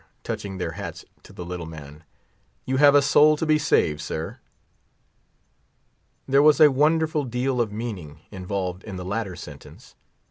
[0.23, 2.03] touching their hats to the little man;
[2.65, 4.39] "you have a soul to be saved, sir!"
[6.27, 9.93] There was a wonderful deal of meaning involved in the latter sentence.